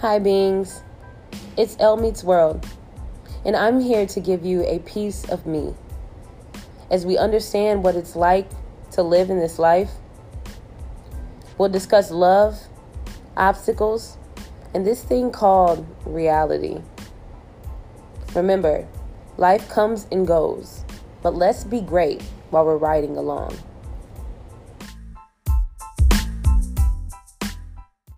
[0.00, 0.82] Hi, beings.
[1.56, 2.66] It's El Meets World,
[3.46, 5.72] and I'm here to give you a piece of me.
[6.90, 8.46] As we understand what it's like
[8.90, 9.90] to live in this life,
[11.56, 12.60] we'll discuss love,
[13.38, 14.18] obstacles,
[14.74, 16.82] and this thing called reality.
[18.34, 18.86] Remember,
[19.38, 20.84] life comes and goes,
[21.22, 22.20] but let's be great
[22.50, 23.56] while we're riding along.